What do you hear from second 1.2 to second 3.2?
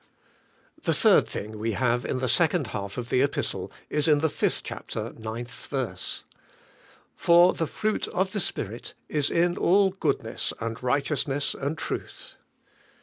thing we have in the second half of